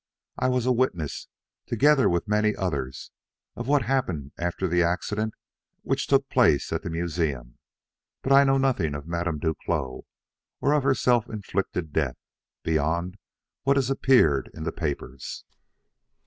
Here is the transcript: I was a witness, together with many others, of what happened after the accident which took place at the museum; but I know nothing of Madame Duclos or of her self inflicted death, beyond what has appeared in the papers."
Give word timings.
I 0.39 0.47
was 0.49 0.65
a 0.65 0.71
witness, 0.71 1.27
together 1.67 2.09
with 2.09 2.27
many 2.27 2.55
others, 2.55 3.11
of 3.55 3.67
what 3.67 3.83
happened 3.83 4.31
after 4.35 4.67
the 4.67 4.81
accident 4.81 5.35
which 5.83 6.07
took 6.07 6.27
place 6.27 6.73
at 6.73 6.81
the 6.81 6.89
museum; 6.89 7.59
but 8.23 8.31
I 8.31 8.43
know 8.43 8.57
nothing 8.57 8.95
of 8.95 9.05
Madame 9.07 9.37
Duclos 9.37 10.01
or 10.59 10.73
of 10.73 10.81
her 10.81 10.95
self 10.95 11.29
inflicted 11.29 11.93
death, 11.93 12.17
beyond 12.63 13.19
what 13.61 13.75
has 13.77 13.91
appeared 13.91 14.49
in 14.55 14.63
the 14.63 14.71
papers." 14.71 15.45